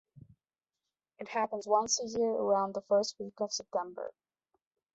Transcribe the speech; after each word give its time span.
It 1.19 1.27
happens 1.27 1.67
once 1.67 2.01
a 2.01 2.07
year 2.07 2.31
around 2.31 2.73
the 2.73 2.81
first 2.81 3.19
week 3.19 3.39
of 3.39 3.53
September. 3.53 4.15